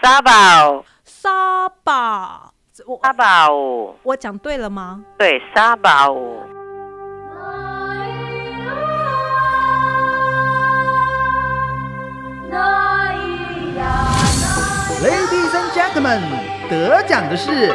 [0.00, 2.52] 沙宝，沙宝，
[2.86, 3.50] 我沙宝，
[4.02, 5.04] 我讲对了吗？
[5.18, 6.14] 对，沙宝。
[15.02, 16.20] Ladies and gentlemen，
[16.70, 17.72] 得奖的是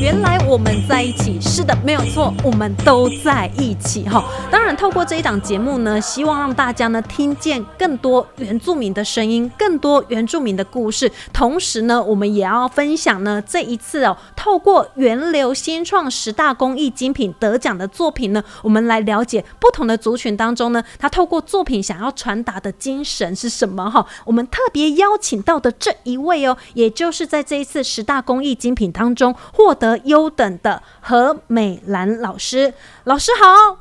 [0.00, 4.24] 原来我们在一起，是的，没有错，我们都在一起哈。
[4.50, 11.10] 当然，透过这一档节目呢，希望让大家呢听见更多原住民的声音，更多原住民的故事。
[11.32, 24.06] 同时呢，我们也要分享呢这一次哦，透过源流新创十大公益精品得奖的作品呢，我们来了解不同的族群当中呢，他透过作品想要传达的精神是什么哈。
[24.24, 32.72] 我们特别邀请到的这一位哦，也就是在这一次十大公益精品当中获得优等的何美兰老师。
[33.04, 33.78] 老师好，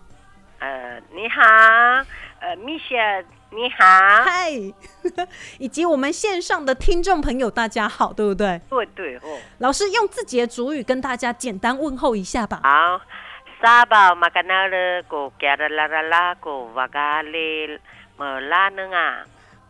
[0.59, 1.41] 呃，你好，
[2.39, 3.85] 呃，米雪，你好。
[4.23, 4.51] 嗨，
[5.59, 8.61] 以及我们线上的听众朋友，大家好，对不对？
[8.69, 12.61] 对对哦，老师用自己的主语跟大家简单问候一下吧。
[12.63, 13.01] 好。
[13.61, 17.79] 沙巴马干那了个加的啦啦啦个瓦嘎哩
[18.17, 19.23] 么啦呢啊？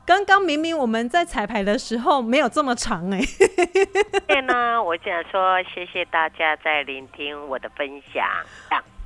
[0.06, 4.22] 刚刚明明我们在彩排的时候没有这么长哎、欸。
[4.28, 8.23] 对呢， 我想说谢谢大家在聆听我的分享。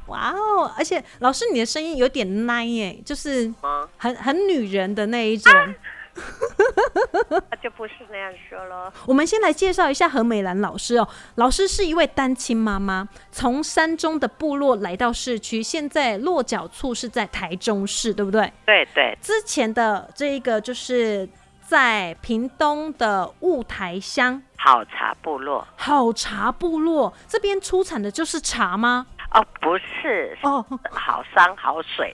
[0.08, 0.70] 哇哦！
[0.78, 3.54] 而且老师你的声音有点奶耶，就是？
[3.96, 5.54] 很很女人的那一种。
[5.54, 5.76] 那
[7.62, 8.92] 就不是那样说了。
[9.06, 11.08] 我们先来介绍一下何美兰老师哦。
[11.36, 18.52] 老师是一位单亲妈妈，从山中的部落来到市区，现在落脚处是在台中市，对不对？
[18.66, 21.28] 对对之前的这一个就是
[21.62, 29.06] 在屏东的雾台乡好茶部落好茶部落这边出产的就是茶吗？
[29.34, 32.14] 哦，不是哦，好山好水。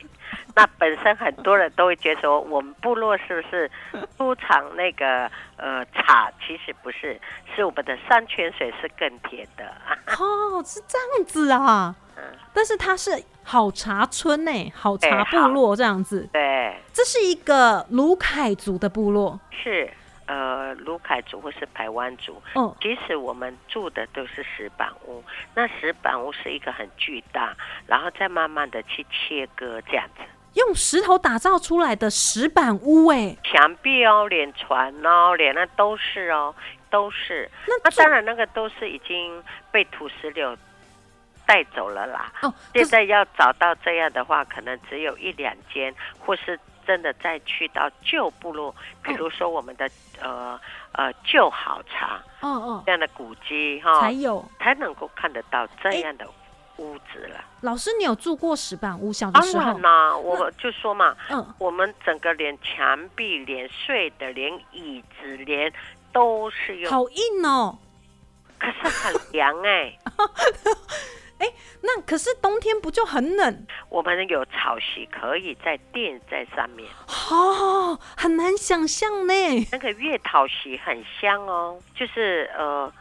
[0.56, 3.70] 那本身很多人都会觉得说，我们部落是不是
[4.18, 6.32] 出产那个呃茶？
[6.46, 7.20] 其实不是，
[7.56, 9.66] 是我们的山泉水是更甜的。
[10.18, 11.96] 哦，是这样子啊。
[12.18, 12.24] 嗯，
[12.54, 13.12] 但是它是
[13.44, 16.28] 好茶村呢，好茶哎部落这样子。
[16.32, 19.40] 对，这是一个卢凯族的部落。
[19.52, 19.90] 是
[20.26, 22.42] 呃卢凯族或是排湾族。
[22.56, 27.56] 嗯，其实我们住的都是石板屋，那石板屋是一个很巨大，
[27.88, 30.24] 然后再慢慢的去切割这样子。
[30.56, 36.56] 用石头打造出来的石板屋，哎，墙壁哦，连船哦，连那都是哦，
[36.90, 37.52] 都是。
[37.68, 40.58] 那那当然，那个都是已经被土石流
[41.46, 42.32] 带走了啦。
[42.42, 48.74] 哦，现在要找到这样的话，可能只有一两间，或是真的再去到旧部落，
[49.04, 49.90] 比如说我们的
[50.22, 50.60] 呃
[50.94, 54.44] 呃旧好茶哦哦，这样的古迹哈，才有。
[54.60, 56.28] 才能够看得到这样的
[56.78, 57.44] 屋子了。
[57.62, 59.12] 老师，你有住过石板屋？
[59.14, 65.72] 小的当时候然，啦，我就说嘛，嗯，我们整个连墙壁、连睡的、连椅子、连
[66.12, 67.78] 都是用，好硬哦。
[68.58, 69.98] 可是很凉哎、
[71.82, 73.68] 那可是冬天不就很冷？
[73.90, 76.90] 我们有草席可以在垫在上面，
[77.30, 79.34] 哦，很难想象呢。
[79.72, 82.92] 那个月桃席很香哦，就是呃，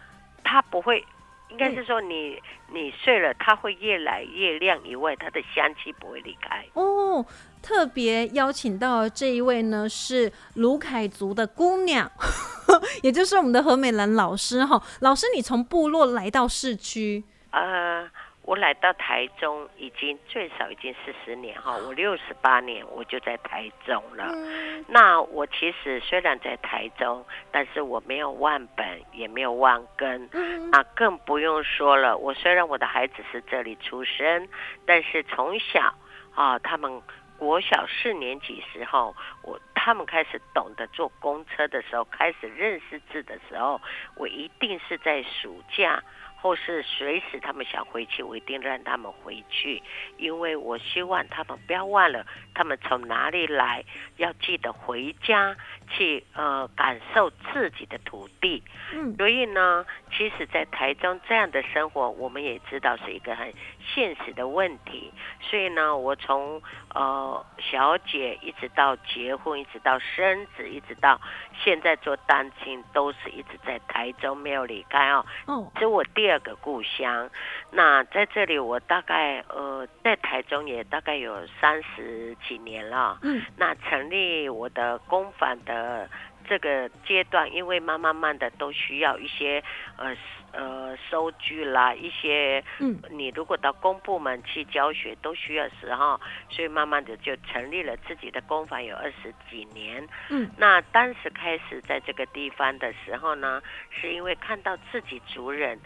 [0.43, 1.03] 它不会，
[1.49, 2.39] 应该是说你
[2.71, 6.65] 你睡了，它会越来越亮以外，它的香气不会离开。
[6.75, 7.25] 哦，
[7.63, 12.11] 特别邀请到的这一位呢是卢凯族的姑娘，
[13.03, 14.83] 也就是我们的何美兰老师哈。
[15.01, 18.11] 老师，你从部落来到市区，呃，
[18.43, 24.25] 我来到台中已经最少已经四十年哈，我六十八年我就在台中了。
[24.35, 30.29] 嗯那我其实虽然在台中，但是我没有忘本，也没有忘根。
[30.33, 34.49] 嗯那更不用说了，我虽然我的孩子是这里出生，
[34.85, 35.95] 但是从小
[36.35, 37.01] 啊，他们
[37.39, 39.15] 国小四年级时候，
[39.45, 43.81] 我他们开始懂得坐公车的时候，开始认识字的时候，
[44.17, 46.03] 我一定是在暑假。
[46.45, 49.83] 或是随时他们想回去，我一定让他们回去，
[50.19, 53.83] 因为我希望他们不要忘了他们从哪里来，
[54.19, 55.57] 要记得回家
[55.89, 58.63] 去呃感受自己的土地。
[58.93, 63.51] 嗯所以呢，其实，在台中这样的生活，我们也知道是一个很
[63.95, 65.11] 现实的问题。
[65.41, 66.61] 所以呢，我从
[66.95, 71.19] 呃小姐一直到结婚，一直到生子，一直到
[71.59, 75.25] 现在做单亲，都是一直在台中没有离开哦。
[75.47, 77.31] 哦，这是我第二个故乡。
[77.71, 83.19] 那在这里，我大概呃在台中也大概有三十几年了。
[83.23, 86.09] 嗯那成立我的工坊的
[86.49, 89.63] 这个阶段，因为慢慢慢的都需要一些
[89.97, 90.15] 呃
[90.53, 96.21] 呃收据啦，一些嗯你如果到公部门去教学都需要时候，
[96.51, 100.07] 所以慢慢的就成立了自己的工坊，有二十几年。
[100.29, 105.79] 嗯那当时开始在这个地方的时候呢，是因为看到自己族人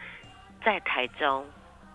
[0.68, 1.46] 在台中，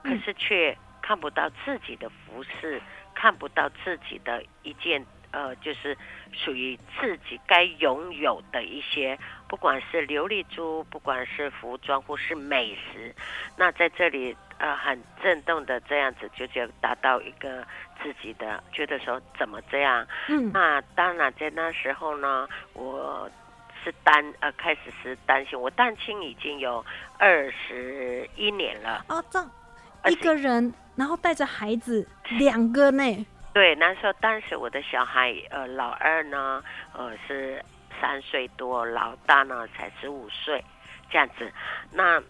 [0.01, 2.81] 可嗯是却看不到自己的服饰，
[3.13, 5.95] 看不到自己的一件呃，就是
[6.31, 9.15] 属于自己该拥有的一些，
[9.47, 13.13] 不管是琉璃珠，不管是服装或是美食，
[13.55, 17.63] 那在这里呃很震动的这样子，就就达到一个
[18.01, 20.07] 自己的觉得说怎么这样。
[20.29, 23.29] 嗯那当然在那时候呢，我
[23.83, 26.83] 是担呃开始是担心，我单亲已经有
[27.17, 29.05] 二十一年了。
[29.09, 29.51] 哦，这样
[30.07, 32.07] 一个人，然后带着孩子
[32.39, 36.63] 两个呢，对，那时候当时我的小孩，呃，老二呢，
[36.93, 37.63] 呃是
[38.01, 40.63] 三岁多，老大呢才十五岁，
[41.09, 41.51] 这样子。
[41.91, 42.21] 那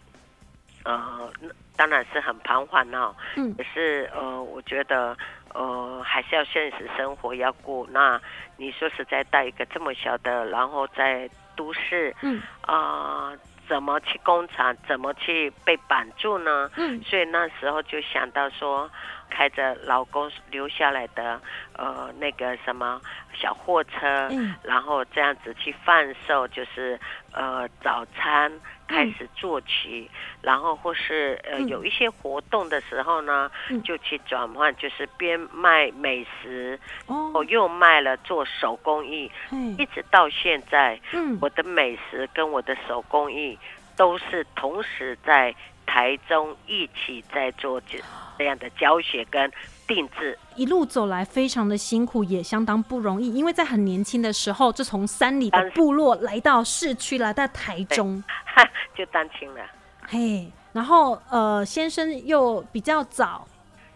[0.83, 3.15] 呃，那当然是很彷徨哦。
[3.35, 5.17] 嗯可是呃，我觉得
[5.53, 7.87] 呃还是要现实生活要过。
[7.89, 8.21] 那
[8.57, 13.33] 你说实在带一个这么小的，然后在都市嗯啊、
[13.67, 16.69] 怎么去工厂，怎么去被绑住呢？
[16.75, 18.89] 嗯所以那时候就想到说，
[19.33, 21.41] 开着老公留下来的
[21.75, 23.01] 呃那个什么
[23.33, 24.53] 小货车，嗯。
[24.61, 26.99] 然后这样子去贩售，就是
[27.31, 28.51] 呃早餐
[28.87, 30.09] 开始做起，
[30.41, 31.67] 然后或是呃嗯。
[31.67, 33.81] 有一些活动的时候呢，嗯。
[33.81, 37.31] 就去转换，就是边卖美食，哦。
[37.33, 39.57] 哦又卖了做手工艺，嘿。
[39.79, 41.39] 一直到现在，嗯。
[41.41, 43.57] 我的美食跟我的手工艺
[43.97, 45.53] 都是同时在
[45.85, 47.99] 台中一起在做这
[48.37, 49.51] 这样的教学跟
[49.87, 50.37] 定制。
[50.55, 58.63] 一路走来非常的辛苦，也相当不容易，因为在很年轻的时候就从山里的部落来到市区，来到台中，哈，
[58.95, 59.61] 就单亲了。
[60.07, 63.47] 嘿，然后呃，先生又比较早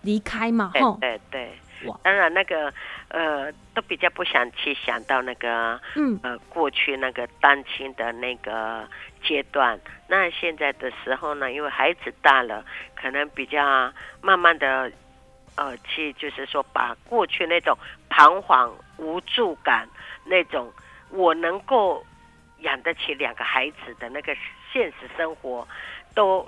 [0.01, 1.19] 离开嘛，对吼，对
[2.03, 2.73] 当然那个
[3.09, 8.87] 呃，都比较不想去想到那个嗯呃过去那个单亲的那个
[9.23, 9.79] 阶段。
[10.07, 12.65] 那现在的时候呢，因为孩子大了，
[12.95, 13.91] 可能比较
[14.21, 14.91] 慢慢的
[15.55, 17.77] 呃去就是说把过去那种
[18.09, 19.87] 彷徨无助感，
[20.25, 20.71] 那种
[21.11, 22.03] 我能够
[22.59, 24.35] 养得起两个孩子的那个
[24.73, 25.67] 现实生活，
[26.15, 26.47] 都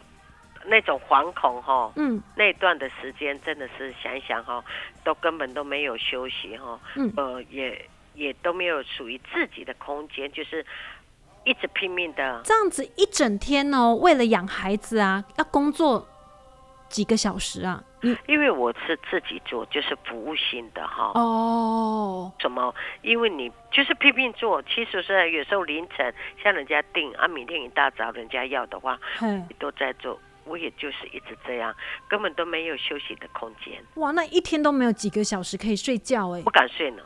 [0.65, 4.63] 那种惶恐哈、嗯那段的时间真的是想一想哈、
[5.03, 10.65] 都根本都没有休息哈、嗯呃，也也都没有属于自己的空间，就是
[11.43, 12.41] 一直拼命的。
[12.43, 16.07] 这样子一整天哦，为了养孩子啊，要工作
[16.89, 17.83] 几个小时啊？
[18.01, 21.11] 嗯因为我是自己做，就是服务性的哈。
[21.15, 22.73] 哦，什么？
[23.01, 30.17] 因为你就是拼命做，其实是有时候凌晨像人家订啊，明天一大早人家要的话，嗯，你都在做。
[30.49, 31.73] 我也就是一直这样，
[32.09, 37.03] 根本都没有休息的空间，哇，那一天都没有几个小时可以睡觉哎不，敢睡呢。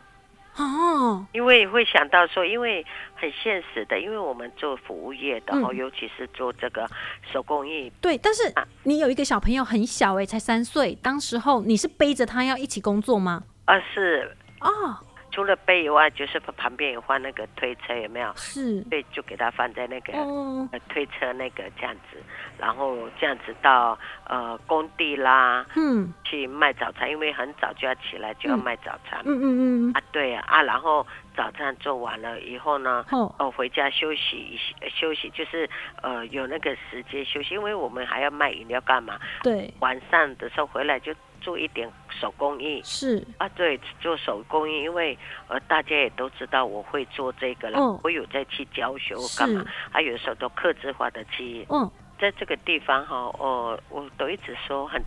[0.55, 2.85] 哦，因为会想到说，因为
[3.15, 5.63] 很现实的，因为我们做服务业的嗯。
[5.63, 6.87] 哦，尤其是做这个
[7.31, 8.63] 手工艺，对，但是啊。
[8.83, 13.43] 你有一个小朋友很小哎，才三岁，当时候你是背着他要一起工作吗？
[13.65, 14.37] 啊是。
[14.61, 14.95] 哦，
[15.33, 18.31] 除了背以外，就是旁边有放那个推车，有没有？
[18.35, 22.21] 是，对，就给他放在那个、哦，呃推车那个这样子，
[22.59, 23.97] 然后这样子到
[24.27, 26.13] 呃工地啦嗯。
[26.23, 34.59] 去卖早餐，因为很早就要起来就要嗯卖早餐、嗯嗯嗯，啊，对啊啊，然后早餐做完了以后呢，哦，哦，回家休息一
[34.89, 35.69] 休息，就是
[36.01, 39.19] 呃有那个时间休息，因为我们还要卖饮料干嘛？
[39.43, 41.13] 对，晚上的时候回来就
[41.43, 42.81] 做一点手工艺。
[42.83, 47.99] 是，啊，对，做手工艺，因为呃大家也都知道我会做这个了，嗯。
[48.03, 51.91] 我有在去教学我干嘛还，啊有时候都克制化的去嗯。
[52.19, 55.03] 在这个地方哈，哦，我都一直说很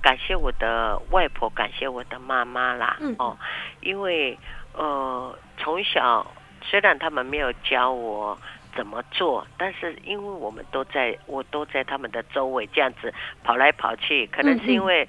[0.00, 3.14] 感谢我的外婆，感谢我的妈妈啦，嗯。
[3.18, 3.36] 哦，
[3.82, 4.38] 因为
[4.72, 6.26] 呃从小
[6.62, 8.38] 虽然他们没有教我
[8.74, 13.12] 怎么做，但是因为我们都在，我都在他们的周围这样子
[13.42, 15.06] 跑来跑去，可能嗯是因为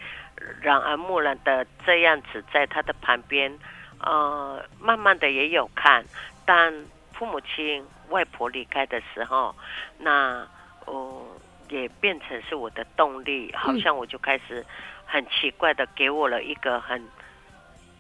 [0.62, 3.52] 染耳目染的这样子在他的旁边，
[4.00, 6.04] 呃，慢慢的也有看，
[6.46, 6.74] 但
[7.14, 9.56] 父母亲外婆离开的时候，
[9.98, 10.48] 那
[10.86, 11.26] 哦、
[11.70, 14.64] 也变成是我的动力，好像我就开始
[15.06, 17.04] 很奇怪的给我了一个很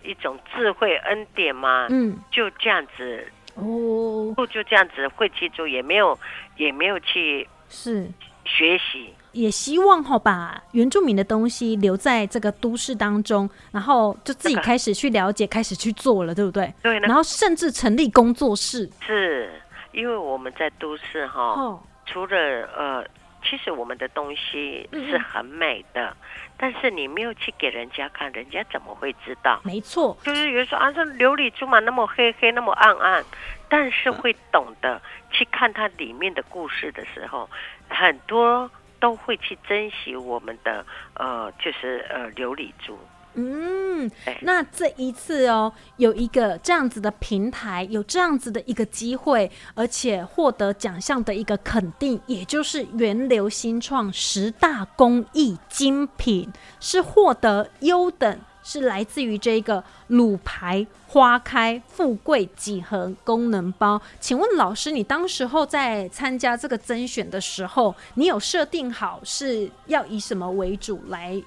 [0.03, 6.19] 一种智慧恩典嘛，嗯，就这样子，哦，就这样子会记住，也没有
[6.57, 8.07] 也没有去是。
[8.47, 16.73] 学习，也希望哈把原住民的东西留在这个都市当中，然后就自己开始去了解，开始去做了，对不对？
[16.81, 19.51] 对，那然后甚至成立工作室，是
[19.91, 22.37] 因为我们在都市哈，哦，除了
[22.77, 23.03] 呃，
[23.43, 26.15] 其实我们的东西嗯是很美的，
[26.55, 29.59] 但是你没有去给人家看，人家怎么会知道？
[29.65, 33.23] 没错，就是有人说啊，这琉璃珠嘛，那么黑黑，那么暗暗，
[33.67, 37.49] 但是会懂得去看它里面的故事的时候，
[37.89, 38.69] 很多
[39.05, 40.83] 都会去珍惜我们的
[41.13, 42.97] 呃，就是呃琉璃珠。
[43.35, 44.09] 嗯，
[44.41, 58.39] 那这一次哦，有一个这样子的平台，有这样子的一个机会，而且获得奖项的一个肯定，也就是源流新创十大工艺精品，是获得优等。
[58.65, 64.01] 是来自于这个鲁牌花开富贵几何功能包。
[64.19, 71.39] 请问老师，你当时候在参加这个甄选的时候，你有设定好是要以什么为主来？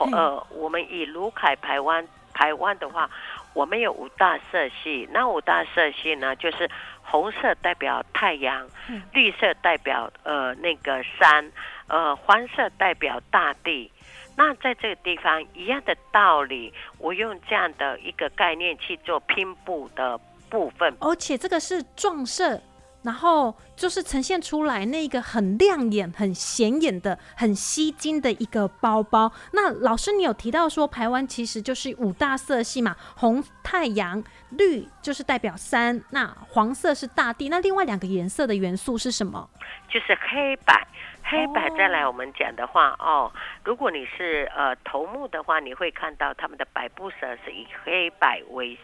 [0.00, 3.10] 嗯呃，我们以卢凯台湾台湾的话，
[3.52, 6.70] 我们有五大色系，那五大色系呢，就是
[7.02, 11.50] 红色代表太阳，嗯绿色代表呃那个山，
[11.88, 13.90] 呃黄色代表大地。
[14.40, 20.18] 那在这个地方一样的道理，我用这样的一个概念去做拼布的
[20.48, 22.58] 部分，而且这个是撞色，
[23.02, 29.32] 然后就是呈现出来那个很亮眼、很显眼的、很吸睛的一个包包。
[29.52, 39.48] 那老师，你有提到说台湾其实就是五大色系嘛，红太阳，绿就是代表山，那黄色是大地，那另外两个颜色的元素是什么？
[39.88, 40.86] 就是黑白。
[41.22, 43.30] 黑白再来我们讲的话哦，
[43.62, 48.76] 如果你是呃头目的话，你会看到他们的白布色是以黑白为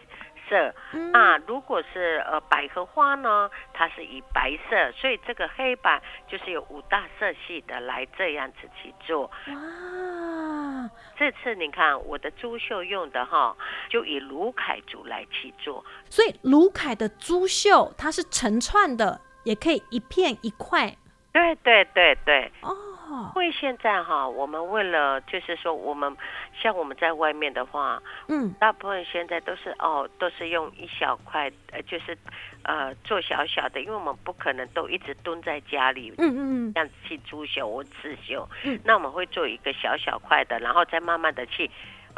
[0.49, 0.73] 色。
[0.93, 9.23] 嗯那如果是呃百合花呢，它是以白色，所以这个黑板就是有五大色系的来这样子去做。
[9.47, 13.55] 哇，这次你看我的珠绣用的哈，
[13.89, 15.83] 就以卢凯族来去做。
[16.09, 20.95] 所以卢凯的珠绣它是成串的，也可以一片一块
[21.31, 22.75] 对对对对，哦。
[23.35, 26.15] 因为现在哈，我们为了就是说，我们
[26.53, 32.17] 像我们在外面的话，嗯，大部分现在都是哦，都是用一小块，呃，就是
[32.63, 36.37] 呃做小小的，因为我们不可能都一直蹲在家里嗯嗯
[36.69, 38.79] 嗯，这样子去租绣或刺绣，嗯。
[38.83, 41.69] 那我们会做一个小小块的，然后再慢慢的去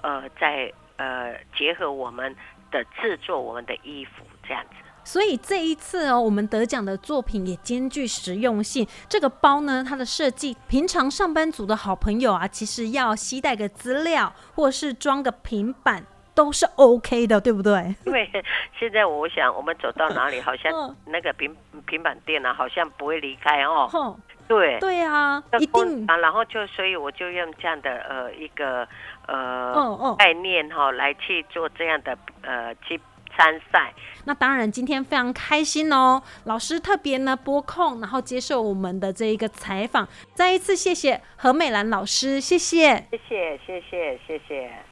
[0.01, 2.35] 呃再呃结合我们
[2.71, 4.75] 的制作我们的衣服这样子。
[5.11, 8.87] 所以这一次哦，我们得奖的作品也兼具实用性。
[9.07, 17.95] 这个包呢，它的设计，平常上班族的好朋友啊，其实要携带个资料，或是装个平板，都是 OK 的，对不对？
[18.05, 18.29] 因为
[18.77, 23.87] 现在我想，我们走到哪里，好像嗯那个平平板电脑好像不会离开哦。
[23.87, 28.87] 吼，对，对啊，一定，啊，然后就所以我就用这样的呃一个
[29.25, 30.15] 呃、哦哦。
[30.19, 33.01] 概念哈、来去做这样的呃去
[33.39, 33.93] 参赛。
[34.25, 40.07] 那当然，今天非常开心哦，老师特别呢拨空，然后接受我们的这一个采访。
[40.35, 43.07] 再一次谢谢何美兰老师，谢谢。
[43.09, 44.88] 谢谢谢谢谢谢。